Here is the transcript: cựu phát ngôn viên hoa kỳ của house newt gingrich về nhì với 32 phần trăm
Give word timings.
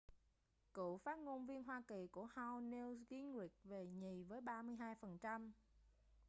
cựu 0.73 0.97
phát 0.97 1.19
ngôn 1.19 1.45
viên 1.47 1.63
hoa 1.63 1.83
kỳ 1.87 2.07
của 2.11 2.27
house 2.35 2.67
newt 2.77 2.97
gingrich 3.09 3.53
về 3.63 3.85
nhì 3.87 4.23
với 4.23 4.41
32 4.41 4.95
phần 4.95 5.17
trăm 5.17 5.53